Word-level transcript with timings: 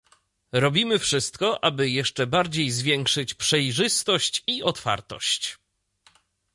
Robimy 0.53 0.99
wszystko, 0.99 1.63
aby 1.63 1.89
jeszcze 1.89 2.27
bardziej 2.27 2.71
zwiększyć 2.71 3.33
przejrzystość 3.33 4.43
i 4.47 4.63
otwartość 4.63 5.57